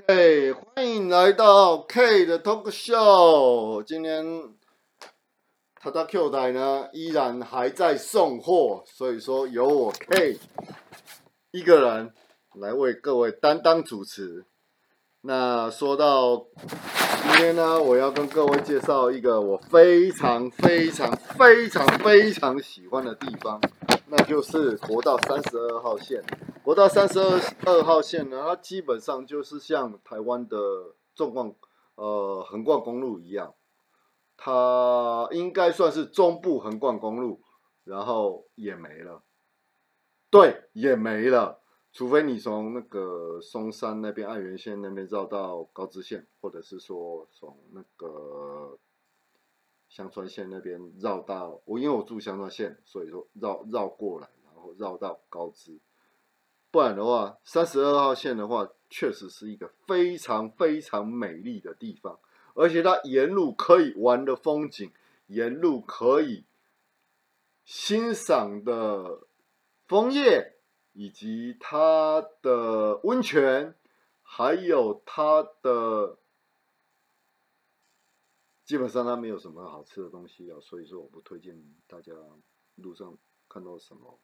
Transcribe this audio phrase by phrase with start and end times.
[0.00, 3.82] OK，欢迎来到 K 的 Talk Show。
[3.82, 4.24] 今天
[5.74, 10.38] 他的 Q 台呢依然还在送货，所以说由我 K
[11.50, 12.12] 一个人
[12.54, 14.44] 来为各位担当主持。
[15.22, 16.46] 那说到
[17.24, 23.60] 今天呢，我要跟各位介绍一个我非常非常非常非常喜欢的地方，
[24.10, 26.24] 那就是国道三十二号线。
[26.62, 30.56] 国道三十二二号线呢，它基本上就是像台湾的
[31.14, 31.54] 纵贯
[31.94, 33.54] 呃横贯公路一样，
[34.36, 37.42] 它应该算是中部横贯公路，
[37.84, 39.22] 然后也没了，
[40.30, 41.60] 对，也没了。
[41.90, 48.78] 除非你从那个松山那边爱媛县那边绕到高知县，或者是说从那个
[49.88, 55.78] 香川县那边绕到我，因为我住香川县，所以说绕绕过来，然后绕到高知。
[56.70, 62.18] 不然的话，三十二号线的话，确实是一个非常非常美丽的地方，
[62.54, 64.92] 而且它沿路可以玩的风景，
[65.26, 66.44] 沿路可以
[67.64, 69.26] 欣赏的
[69.86, 70.54] 枫叶。
[70.94, 73.76] 以及它的温泉，
[74.20, 76.18] 还有它的，
[78.68, 82.12] 基本上它没有什么好吃的东西啊，所以说我不推荐大家
[82.74, 83.16] 路上
[83.48, 84.20] 看到什么，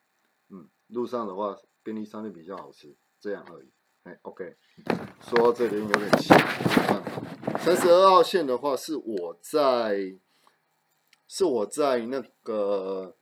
[0.50, 3.72] 嗯，路上的话便利商店比较好吃，这样而已。
[4.02, 4.54] 哎，OK，
[5.22, 6.28] 说到这里有点奇，
[7.58, 10.18] 三十二号线的话是我在，
[11.26, 13.16] 是我在那个，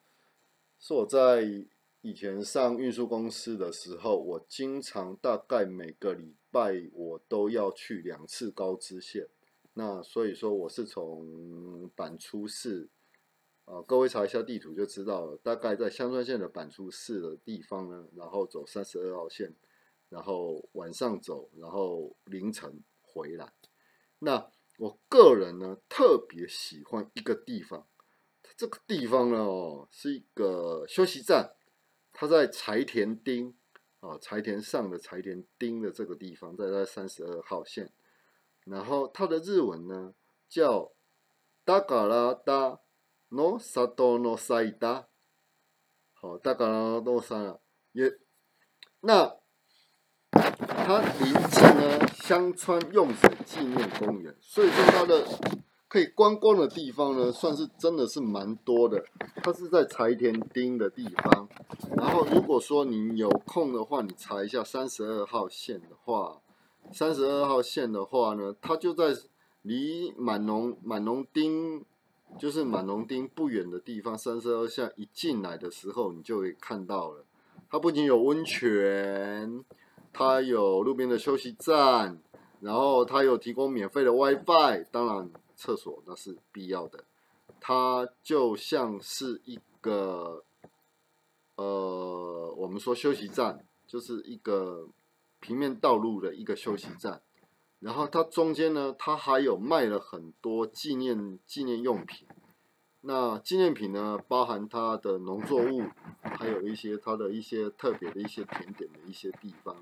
[0.80, 1.68] 是我在。
[2.04, 9.28] 以前上运输公司的时候，我经常大概每个礼拜我都要去两次高知县。
[9.74, 12.90] 那所以说我是从板出市，
[13.64, 19.54] 啊，各位查一下地图就知道了，大概在香川县的板出市的地方呢，然后走三十二号线，
[20.10, 23.54] 然后晚上走，然后凌晨回来。
[24.18, 27.86] 那我个人呢特别喜欢一个地方，
[28.56, 31.54] 这个地方呢哦是一个休息站。
[32.12, 33.54] 它在柴田町
[34.00, 37.90] 啊，柴田上的柴田町的这个地方，在在三十二号线。
[38.64, 40.14] 然后它的日文呢
[40.48, 40.92] 叫
[41.64, 42.80] 达嘎拉达
[43.28, 45.08] 诺萨多诺塞达，
[46.14, 47.58] 好，达嘎拉诺萨
[47.92, 48.18] 也。
[49.00, 49.36] 那
[50.58, 55.26] 它临近呢香川用水纪念公园，所以说它的。
[55.92, 59.04] 可以观光的地方呢，算是真的是蛮多的。
[59.42, 61.46] 它是在柴田町的地方。
[61.94, 66.40] 然后，如果说你有空的话，你查一下三十二号线的话，
[66.90, 69.14] 三十二号线的话呢，它就在
[69.62, 71.84] 离满农满农町，
[72.38, 74.16] 就是满农町不远的地方。
[74.16, 77.24] 三十二线一进来的时候，你就会看到了。
[77.70, 79.64] 它不仅有温泉，
[80.12, 82.20] 它有路边的休息站，
[82.60, 85.30] 然后它有提供免费的 WiFi，当然。
[85.54, 87.04] 厕所那是必要的，
[87.60, 90.42] 它就像是一个，
[91.54, 94.88] 呃，我们说休息站，就是一个
[95.42, 97.20] 平面道路的一个休息站。
[97.80, 102.26] 然后它中间呢，它还有卖了很多纪念纪念用品。
[103.02, 105.82] 那纪念品呢，包含它的农作物，
[106.22, 109.76] 还有一些它的一些特别的一些甜点的一些地方。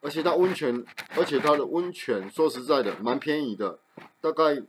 [0.00, 0.82] 而且它温泉，
[1.16, 3.80] 而且它的温泉说实在的，蛮便宜的，
[4.22, 4.62] 大概。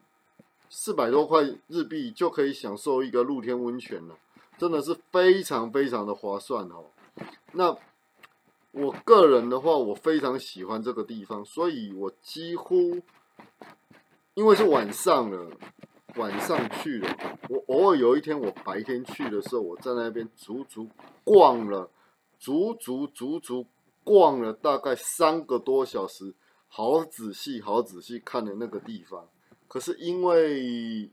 [0.74, 4.16] 四百多块日币就可以享受一个露天温泉了，
[4.58, 6.86] 真的是非常非常的划算哦。
[7.52, 7.78] 那
[8.72, 13.02] 我个人的话，我非常喜欢这个地方，所以我几乎
[14.34, 15.52] 因为是晚上了，
[16.16, 20.90] 晚上去了，我偶尔有一天我白天去的时候，我在那边足足
[21.24, 21.90] 逛了，
[22.40, 23.68] 足足足足
[24.04, 26.34] 逛了大概三个多小时，
[26.68, 29.28] 好仔细好仔细看的那个地方。
[29.68, 31.12] 可是因为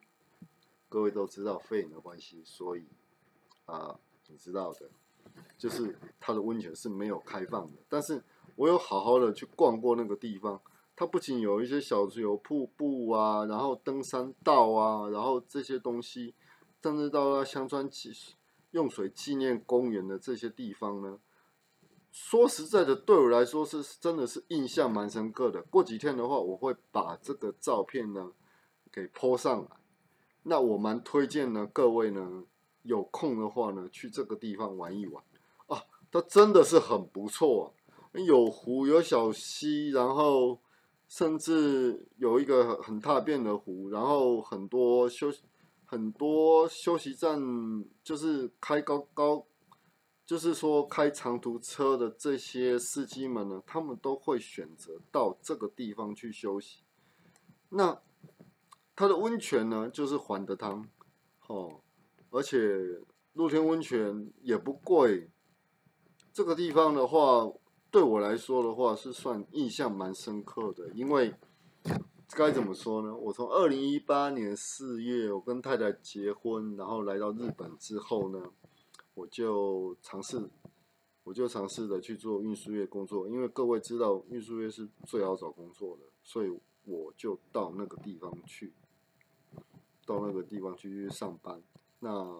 [0.88, 2.84] 各位都知道肺炎的关系，所以
[3.66, 3.98] 啊，
[4.28, 4.88] 你知道的，
[5.58, 7.72] 就是它的温泉是没有开放的。
[7.88, 8.22] 但是
[8.56, 10.58] 我有好好的去逛过那个地方，
[10.96, 16.34] 它不仅有一些小有瀑布啊，然后登山道啊，然后这些东西，
[16.82, 18.10] 甚至到了香川纪
[18.70, 21.18] 用水纪念公园的这些地方呢。
[22.10, 25.60] 说实在的，对我来说是真的是印象蛮深刻的。
[25.64, 28.32] 过几天的话，我会把这个照片呢。
[28.90, 29.76] 给泼上来，
[30.44, 32.44] 那我蛮推荐呢，各位呢
[32.82, 35.22] 有空的话呢，去这个地方玩一玩，
[36.10, 37.74] 它真的是很不错，
[38.12, 40.58] 有湖有小溪，然后
[41.06, 45.30] 甚至有一个很大便的湖，然后很多休
[45.84, 47.38] 很多休息站，
[48.02, 49.46] 就是开高高，
[50.24, 56.84] 就是说开长途车的这些司机们呢，他们都会选择到这个地方去休息。
[57.68, 58.00] 那
[58.96, 60.88] 它的温泉呢，就是环德汤，
[61.48, 61.82] 哦，
[62.30, 62.58] 而且
[63.34, 65.30] 露天温泉也不贵。
[66.38, 67.52] 这个地方的话，
[67.90, 71.34] 对我来说的话是算印象蛮深刻的，因为
[72.30, 73.12] 该怎么说呢？
[73.12, 78.40] 我从二零一八年四月，我跟太太结婚，然后来到日本之后呢，
[79.14, 80.48] 我就尝试，
[81.24, 88.72] 我就尝试的去做运输业工作，因为各位知道运输业是最好找工作的，所以我就到那个地方去，
[90.06, 91.60] 到那个地方去上班。
[91.98, 92.38] 那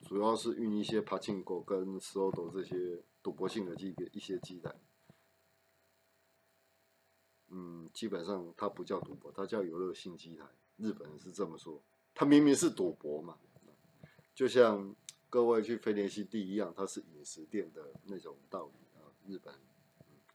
[0.00, 3.04] 主要是运一些帕庆狗跟 s o d o 这些。
[3.22, 4.74] 赌博性的机一些机台，
[7.48, 10.44] 嗯，基本上它不叫赌博，它叫游乐性机台。
[10.76, 11.82] 日本人是这么说，
[12.14, 13.36] 它明明是赌博嘛，
[14.34, 14.94] 就像
[15.28, 19.04] 各位去飞天西地一样，它是饮食店的那种道理啊。
[19.26, 19.54] 日本，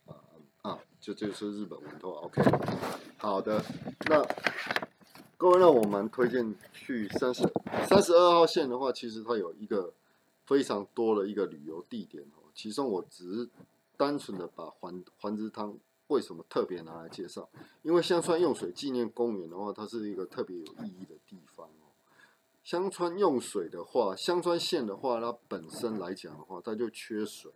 [0.06, 0.22] 啊
[0.62, 2.08] 啊，就就是日本文化。
[2.20, 2.40] OK，
[3.18, 3.60] 好的，
[4.08, 4.22] 那
[5.36, 7.42] 各位，那我们推荐去三十
[7.88, 9.92] 三十二号线的话，其实它有一个
[10.44, 12.45] 非常多的一个旅游地点哦。
[12.56, 13.50] 其中我只是
[13.98, 17.48] 单纯的把环环之汤为什么特别拿来介绍，
[17.82, 21.92] 因为香川用水纪念公园的话，它是一个特别有意义的地方哦。
[22.64, 27.52] 香川用水的话，香川县的话，它本身来讲的话，它就缺水，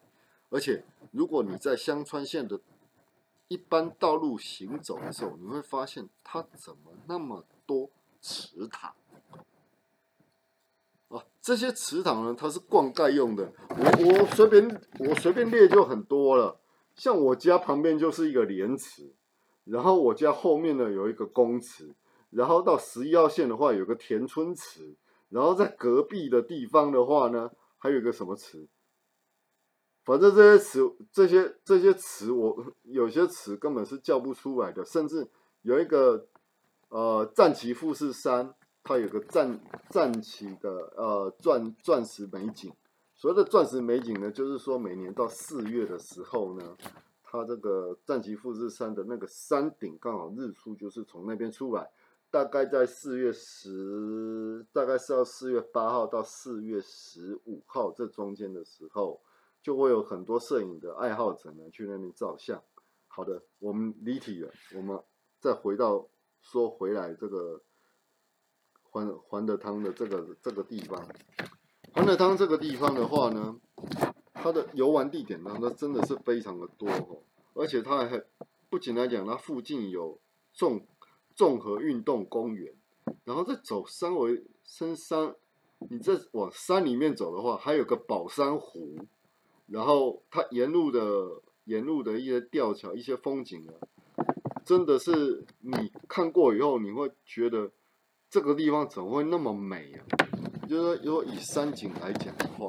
[0.51, 2.61] 而且如果你在香川县的
[3.49, 7.89] 一般道路行走的时候，你会发现它怎么那么多
[8.21, 8.95] 池塘。
[11.09, 13.53] 啊，这些池塘呢，它是灌溉用的。
[13.81, 16.61] 我我随便我随便列就很多了。
[16.95, 19.15] 像我家旁边就是一个莲池，
[19.65, 21.95] 然后我家后面呢有一个公池，
[22.31, 24.95] 然后到十一号线的话有个田村池，
[25.31, 28.69] 然后在隔壁的地方的话呢，还有一个什么池？
[30.05, 35.27] 反正这些池这些这些池，我有些池根本是叫不出来的，甚至
[35.63, 36.27] 有一个
[36.91, 38.55] 呃战旗富士山。
[38.83, 39.61] 它有个战
[39.91, 42.73] 战旗的呃钻钻石美景，
[43.21, 46.75] 所谓的钻石美景呢，就是说每年到四月的时候呢，
[47.23, 51.91] 它这个战旗富士山的那个山顶刚好日出就是从那边出来，
[52.31, 59.21] 大概在四月十，大概是要四月八号到四月十五号这中间的时候，
[59.61, 62.59] 就会有很多摄影的爱好者呢去那边照相。
[63.07, 64.99] 好的，我们离题了，我们
[65.39, 66.09] 再回到
[66.41, 67.61] 说回来这个。
[68.93, 71.01] 环环德汤的这个这个地方，
[71.93, 73.57] 环德汤这个地方的话呢，
[74.35, 77.23] 它的游玩地点呢，那真的是非常的多哦，
[77.55, 78.23] 而且它还
[78.69, 80.19] 不仅来讲，它附近有
[80.53, 80.87] 综
[81.35, 82.73] 综合运动公园，
[83.25, 85.35] 然后再走山为深山，
[85.91, 88.97] 你再往山里面走的话，还有个宝山湖，
[89.67, 93.75] 然后它沿路的沿路的一些吊桥、一些风景啊，
[94.65, 97.71] 真的是你看过以后，你会觉得。
[98.33, 100.30] 这个地方怎么会那么美啊？
[100.71, 102.69] 就是说，如果以山景来讲的话，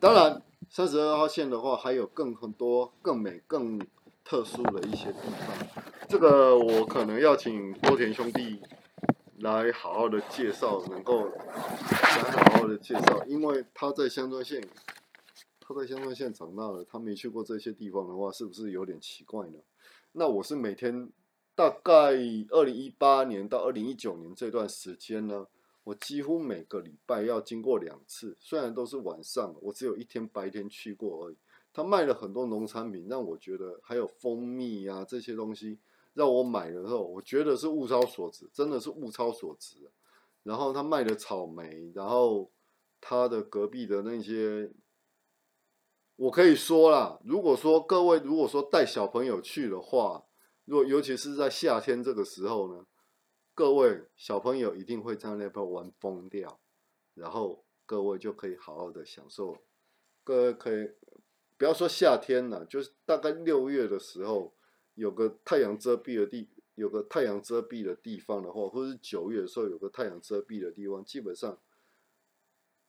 [0.00, 0.40] 当然
[0.70, 3.78] 三十二号线的话，还有更很多更美、更
[4.24, 5.84] 特殊的一些地方。
[6.08, 8.58] 这个我可能要请多田兄弟
[9.40, 14.66] 来好好的介绍，能够来好好的介绍，因为他在香川县，
[15.60, 19.58] 他在香川县长大了，他没去过这些地方的话，是不是有点奇怪呢？
[20.12, 21.10] 那我是每天。
[21.54, 21.92] 大概
[22.50, 25.46] 二零一八年到二零一九年这段时间呢，
[25.86, 31.36] 我几乎每个礼拜要经过两次，虽然都是晚上，我只有一天白天去过而已。
[31.72, 35.78] 他卖了很多农产品，让我觉得还有蜂蜜啊这些东西，
[36.14, 39.76] 让我买的时候，我觉得是物超所值，真的是物超所值。
[40.42, 42.50] 然后他卖的草莓，然后
[43.00, 44.72] 他的隔壁的那些，
[46.16, 50.24] 我可以说啦，如果说各位如果说带小朋友去的话。
[50.68, 52.84] 若尤其是在夏天这个时候呢，
[53.56, 56.60] 各位小朋友一定会在那边玩疯掉，
[57.14, 59.56] 然后各位就可以好好的享受。
[60.22, 60.90] 各位可以
[61.56, 64.54] 不要说夏天了，就是大概六月的时候，
[64.92, 71.58] 有个太阳遮蔽的地，有个太阳遮蔽的地方的话，或者是九月的时候有个太阳遮蔽的地方，基本上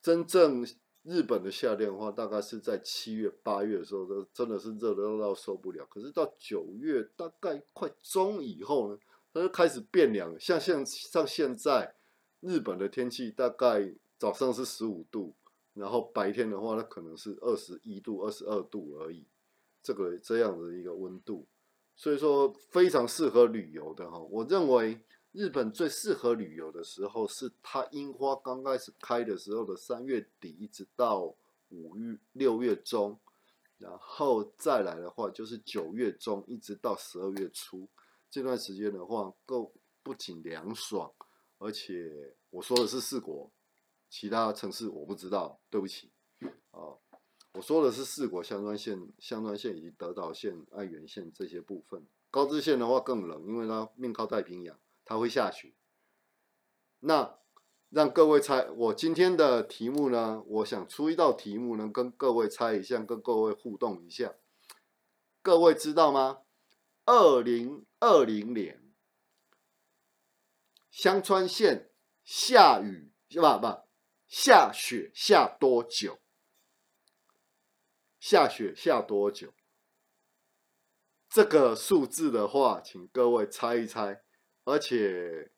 [0.02, 0.66] 真正。
[1.04, 5.86] 日本的夏天的话，大概是在七月、八月的时候，都真的是热的到受不了。
[5.86, 9.00] 可是到九月大概快中以后呢，
[9.38, 10.38] 它就开始变凉。
[10.40, 11.96] 像像像现在
[12.40, 15.36] 日本的天气，大概早上是十五度，
[15.74, 19.26] 然后白天的话，它可能是二十一度、二十二度而已。
[19.84, 21.46] 这个这样的一个温度，
[21.96, 24.18] 所以说非常适合旅游的哈。
[24.20, 25.00] 我认为。
[25.34, 31.36] 日本最适合旅游的时候是它樱花刚开始开的时候的三月底，一直到
[31.70, 33.20] 五月六月中，
[33.78, 37.88] 然后再来的话就是九月中一直到十二月初
[38.38, 41.12] 这段时间的话，够不仅凉爽，
[41.58, 43.52] 而且我说的是四国，
[44.12, 46.12] 其他城市我不知道，对不起，
[46.70, 47.02] 啊，
[47.54, 52.06] 我说的是四国香川县、香川县以及德岛县、爱媛县这些部分。
[52.30, 55.74] 高知县的话更冷，因为它面靠太平洋，它会下雪。
[57.00, 57.40] 那
[57.90, 60.44] 让各位猜，我今天的题目呢？
[60.46, 64.36] 我想出一道题目，能跟各位猜一下，跟各位互动一下。
[65.42, 66.42] 各位知道吗？
[67.08, 68.94] 二零二零年
[70.92, 71.92] 香川县
[72.24, 73.58] 下雨是吧？
[73.58, 73.88] 不，
[74.28, 76.20] 下雪下多久？
[78.20, 79.54] 下雪下多久？
[81.30, 84.22] 这个数字的话，请各位猜一猜，
[84.66, 85.52] 而且。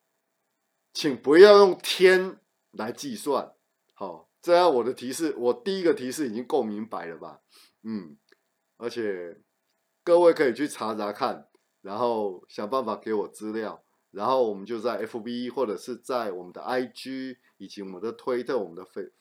[0.91, 2.41] 请不要用天
[2.71, 3.55] 来计算，
[3.93, 7.41] 好，这样我的提示，我第一个提示已经够明白了吧？
[7.83, 8.17] 嗯，
[8.77, 9.39] 而且
[10.09, 11.47] 各位可以去查查看，
[11.83, 19.11] 然后想办法给我资料，然后我们就在 FB 或者是在我们的 IG 以及我们的推特、我们的 Face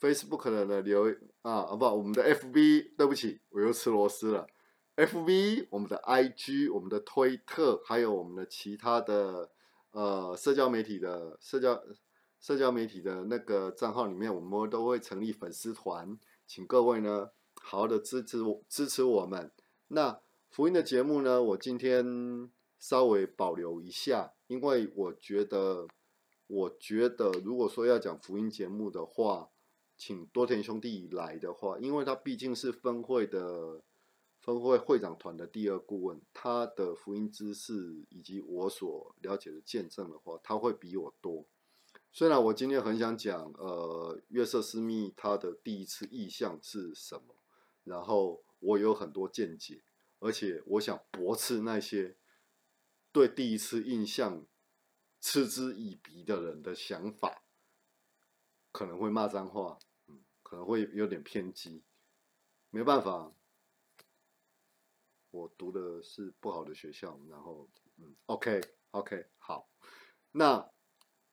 [0.00, 4.46] Facebook 的留啊啊不，我们的 FB，对不起，我又吃螺丝了。
[4.96, 9.50] FB、我们的 IG、我们的推特，还有我们的其他的。
[9.90, 11.78] 呃，社交媒体的社交
[12.40, 17.28] 社交媒体的那个账号里面，我们都会成立粉丝团，请各位呢
[17.60, 18.38] 好好的支持
[18.70, 19.52] 支持我们。
[19.94, 20.20] 那
[20.50, 25.86] 福音的节目呢，我今天稍微保留一下，因为我觉得，
[26.48, 29.50] 我觉得如果说要讲福音节目的话，
[29.96, 33.82] 请多田兄弟来的话，因为他毕竟是分会的。
[34.40, 41.46] 分会会长团的第二顾问，他的福音知识以及我所了解的见证的话，他会比我多。
[42.12, 47.34] 虽然我今天很想讲，呃，约瑟斯密他的第一次意向是什么，
[47.84, 49.82] 然后我有很多见解，
[50.20, 52.16] 而且我想驳斥那些
[53.12, 54.46] 对第一次印象
[55.20, 57.42] 嗤之以鼻的人的想法，
[58.72, 61.82] 可能会骂脏话，嗯，可能会有点偏激，
[62.70, 63.32] 没办法。
[65.30, 68.60] 我读的是不好的学校，然后嗯，OK
[68.92, 69.68] OK 好，
[70.30, 70.70] 那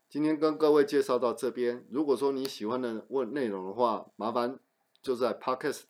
[0.10, 1.86] 今天跟各位介绍到这边。
[1.92, 4.60] 如果说你喜欢的问内容的话，麻烦
[5.04, 5.86] 就在 Podcast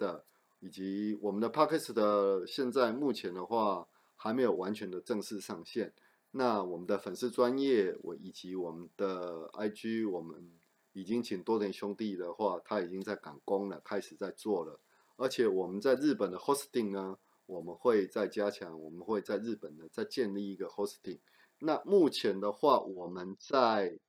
[0.62, 5.94] 以及我们的 Podcast 的现在目前的话还没有完全的正式上线。
[6.32, 10.50] 那我们的粉丝专业我以及我们的 IG，我们
[10.94, 14.80] 已经请多点兄弟的话，他已经在赶工了，开始在做了。
[15.18, 17.18] 而且我们在日本的 Hosting 呢。
[17.48, 21.20] 我们会再加强，我们会在日本呢再建立一个 hosting。
[21.60, 24.00] 那目前的话，我们在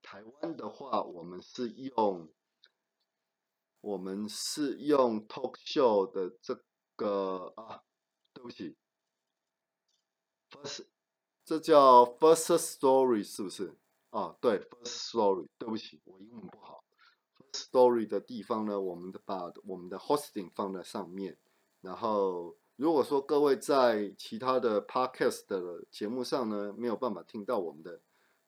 [0.00, 2.26] 台湾的话，我们是用
[3.80, 6.62] 我们是用 talk show 的这
[6.96, 7.82] 个啊，
[8.32, 8.76] 对不起
[10.50, 10.86] ，first
[11.44, 13.76] 这叫 first story 是不是？
[14.10, 16.84] 啊，对，first story，对不起，我英文不好。
[17.36, 21.38] first story 的地方呢，我们把我们的 hosting 放在上面，
[21.80, 22.56] 然后。
[22.76, 28.00] 如果说各位在其他的 podcast 的节目上呢没有办法听到我们的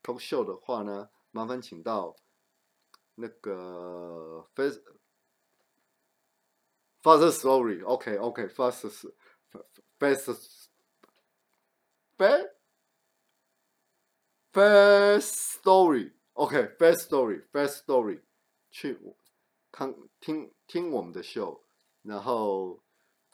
[0.02, 2.16] talk show 的话呢，麻烦请到
[3.16, 4.82] 那个 face
[7.02, 8.88] fast story，OK OK fast
[9.98, 10.38] fast
[12.16, 12.48] fast
[14.52, 18.22] fast story，OK fast story fast story，
[18.70, 18.98] 去
[19.70, 21.60] 看听听我们的 show，
[22.02, 22.80] 然后。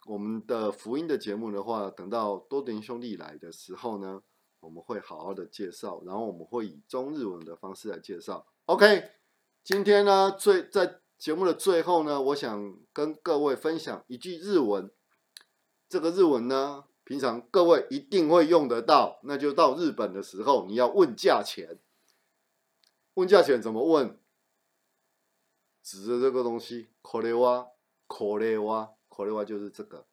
[0.06, 4.22] 我们的福音的节目的话，等到多点兄弟来的时候呢，
[4.58, 8.46] 我们会好好的介绍，然后我们会以中日文的方式来介绍。
[8.64, 9.10] OK，
[9.62, 14.91] 今天呢，最在节目的最后呢，我想跟各位分享一句日文。
[15.87, 21.79] 这个日文呢，平常各位一定会用得到，那就到日本的时候，你要问价钱。
[23.15, 24.19] 问价钱怎么问？
[25.83, 27.67] 指着这个东西，これは、
[28.07, 28.95] これは。
[29.09, 30.07] これは就是这个，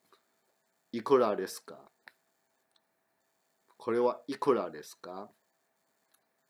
[0.92, 1.90] いくらですか？
[3.78, 5.30] これはいくらですか？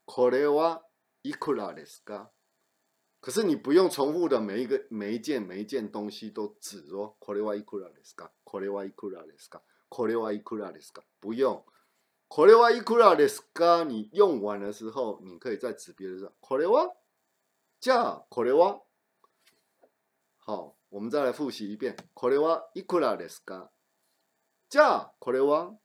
[0.05, 0.83] これは
[1.23, 2.29] いくらですか？
[3.25, 8.31] 可是你不用重复的每一个每一件每一件东西都指哦，これはいくらですか？
[8.43, 9.61] これはいくらですか？
[9.89, 11.03] これはいくらですか？
[11.21, 11.63] 不用，
[12.29, 13.83] これはいくらですか？
[13.83, 16.93] 你用完的时候，你可以再指别的，これは？
[17.79, 18.81] じゃあこれは？
[20.39, 20.75] 好。
[20.89, 21.95] 我们再来复习一遍。
[22.13, 23.69] これはいくらですか？
[24.69, 25.77] じゃあこれは？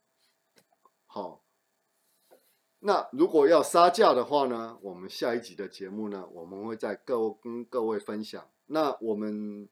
[1.07, 1.40] 好。
[2.84, 4.76] 那如果要杀价的话呢？
[4.82, 8.50] 我们下一集的节目呢，我们会在各跟各位分享。
[8.66, 9.70] 那我们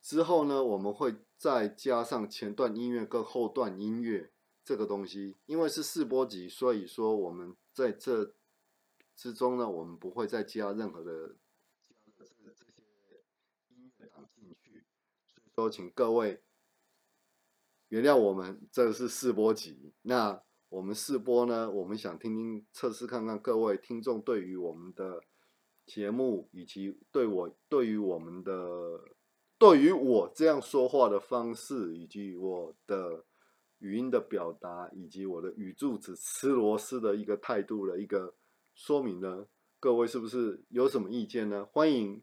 [0.00, 4.32] 之后呢，我们会再加上前段音乐跟后段音乐
[4.64, 8.32] 这个东西，因为是试播集，所以说我们在这
[9.14, 11.36] 之中呢，我们不会再加任何的
[11.82, 12.82] 加的这这些
[13.68, 14.86] 音乐档进去，
[15.26, 16.42] 所以说请各位
[17.88, 19.92] 原谅我们，这个是试播集。
[20.00, 20.42] 那
[20.76, 25.22] 我们试播呢，我们想听听测试看看各位听众对于我们的
[25.86, 29.00] 节目，以及对我对于我们的
[29.56, 33.24] 对于我这样说话的方式，以及我的
[33.78, 38.34] 语音的表达，以及我的语助词吃螺丝的一个态度的一个
[38.74, 39.46] 说明呢，
[39.80, 41.64] 各位是不是有什么意见呢？
[41.64, 42.22] 欢迎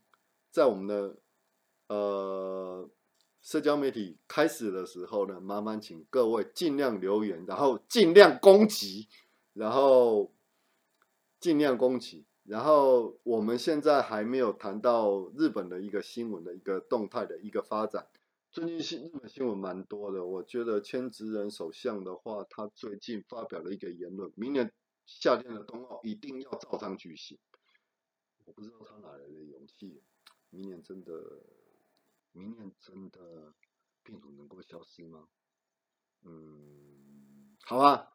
[0.52, 1.18] 在我们的
[1.88, 2.88] 呃。
[3.44, 9.10] 社交媒体开始的时候呢，麻烦请各位尽量留言，然后尽量攻击，
[9.52, 10.32] 然后
[11.42, 12.24] 尽量攻击。
[12.46, 18.08] 然后我们现在还没有谈到日本的一个新闻的一个动态的一个发展。
[18.50, 24.72] 最近新日本新闻蛮多的，我觉得千职人首相的话，他最近发表了一个言论，明年
[25.06, 27.38] 夏天的冬奥一定要照常举行。
[28.46, 30.02] 我不知道他哪来的勇气，
[30.50, 31.12] 明年真的。
[32.34, 33.54] 明年真的
[34.04, 35.28] 病毒能够消失吗？
[36.24, 38.12] 嗯，好吧，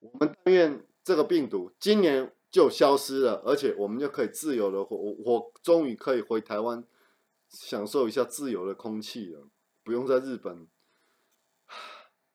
[0.00, 6.84] 我们但愿这个病毒今年就消失了，而且我们就可以自由的，我我终于可以回台湾
[7.48, 9.48] 享受一下自由的空气了，
[9.82, 10.68] 不用在日本。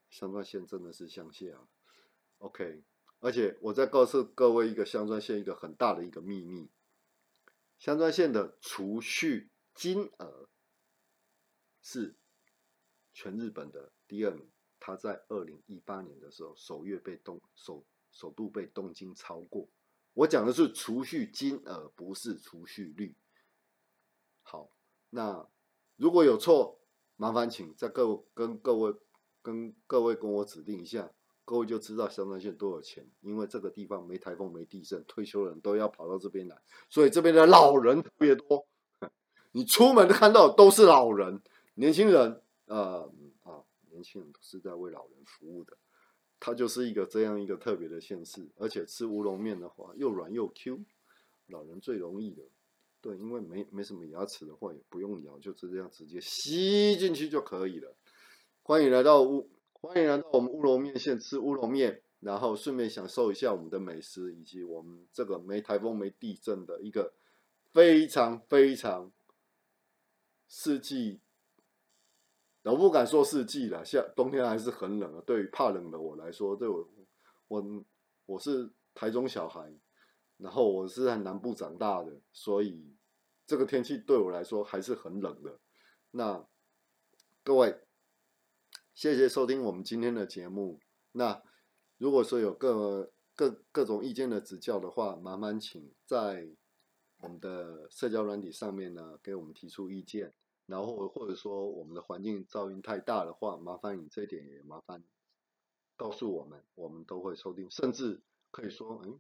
[0.10, 1.46] 香川县真的是乡下
[2.38, 2.84] ，OK，
[3.20, 6.70] 而且我再告诉各位一个香川县一个很大的一个秘密，
[7.78, 10.48] 香川县的储蓄金额。
[11.84, 12.16] 是
[13.14, 14.50] 全日本的第二名，
[14.80, 19.68] 他在二零一八年的时候首月被东首首度被东京超过。
[20.14, 23.16] 我讲的是储蓄金额，不是储蓄率。
[24.42, 24.72] 好，
[25.10, 25.48] 那
[25.98, 26.80] 如果有错，
[27.18, 28.96] 麻烦请在各跟各位
[29.42, 31.12] 跟各位跟我指定一下，
[31.44, 33.10] 各位就知道香川县多少钱。
[33.22, 38.68] 因为这个地方没台风没地震，退休人都要跑到这边来，所以这边的老人特别多。
[39.52, 41.42] 你出门看到都是老人。
[41.76, 45.76] 年轻人，呃，啊，年轻人都是在为老人服务的，
[46.40, 50.84] 它就是一个这样一个特别的县市，而且吃乌龙面的话又软又 Q，
[51.48, 52.44] 老人最容易的，
[53.02, 57.96] 对，因为没没什么牙齿的话也不用咬，就这样直接吸进去就可以了。
[58.62, 67.14] 欢迎来到乌，欢迎来到我们乌龙面县吃乌龙面，然后顺便享受一下我们的美食，以及我们这个没台风没地震的一个
[67.72, 69.12] 非常非常
[70.48, 71.20] 四季。
[72.72, 75.24] 我不敢说四季了，夏冬天还是很冷啊。
[75.26, 76.90] 对于怕冷的我来说，对我
[77.50, 77.86] 我
[78.26, 79.74] 我是台中小孩，
[80.38, 82.96] 然后我是在南部长大的，所以
[83.46, 85.60] 这个天气对我来说还是很冷的。
[86.12, 86.48] 那
[87.44, 87.82] 各位，
[88.94, 90.80] 谢谢收听我们今天的节目。
[91.12, 91.44] 那
[91.98, 96.48] 如果说有各各各种意见的指教的话，麻烦请在
[97.20, 100.34] 我们的社交软体上面呢，给我们提出意见。
[100.66, 105.04] 然后或者说我们的环境噪音太大的话，麻烦你这一点也麻烦
[105.98, 107.70] 告诉我们，我们都会收听。
[107.70, 109.20] 甚至可以说，嗯，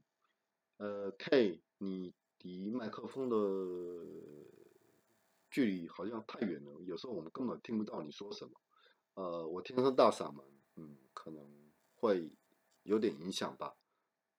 [0.77, 3.35] 呃，K，你离麦克风的
[5.51, 8.53] 距离好像太远了，有时候我们根本听不到你说什么。
[9.15, 10.45] 呃，我天生大嗓门，
[10.77, 11.45] 嗯，可能
[11.95, 12.31] 会
[12.83, 13.75] 有点影响吧。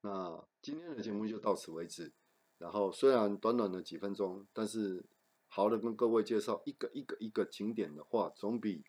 [0.00, 2.12] 那今天的节目就到此为止。
[2.56, 5.04] 然后虽然短短的几分钟，但是。
[5.53, 8.83] 好的，跟各位介绍一个一个一个景点的话，总比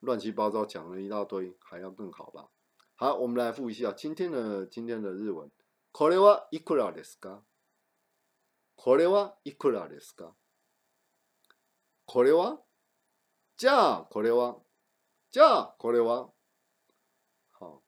[0.00, 2.48] 乱七八糟讲了一大堆还要更好吧？
[2.94, 5.50] 好，我们来复一下今天的今天的日文。
[5.92, 7.42] これはいくらですか？
[8.76, 10.34] これはいくらですか？
[12.06, 12.58] これは？
[13.56, 14.56] じゃあこれは？
[15.32, 16.30] じゃあこれは？
[17.52, 17.82] 好，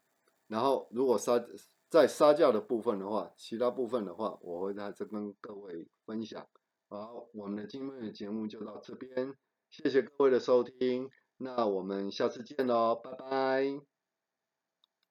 [0.48, 1.40] 然后如果杀
[1.88, 6.46] 在杀价的部分的话，其他部分的话，我会在这跟各位分享。
[6.89, 9.33] 好，我们的今天的节目就到这边，
[9.69, 13.96] 谢谢各位的收听，那我们下次见喽，拜拜。